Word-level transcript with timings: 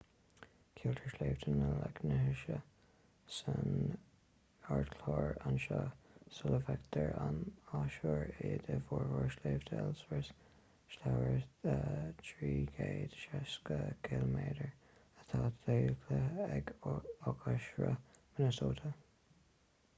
ceiltear 0.77 1.11
sléibhte 1.15 1.51
na 1.57 1.65
leithinse 1.79 2.55
san 3.39 3.67
ardchlár 4.77 5.35
anseo 5.49 5.81
sula 6.37 6.59
bhfeictear 6.63 7.11
an 7.25 7.37
athuair 7.81 8.33
iad 8.51 8.65
i 8.77 8.77
bhfoirm 8.87 9.13
shléibhte 9.35 9.77
ellsworth 9.83 10.31
slabhra 10.95 11.77
360 12.31 13.85
km 14.09 14.41
atá 15.25 15.43
deighilte 15.69 16.19
ag 16.47 16.73
oighearshruth 16.95 18.19
minnesota 18.33 18.95